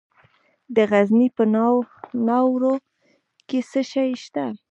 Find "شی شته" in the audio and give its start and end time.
3.91-4.45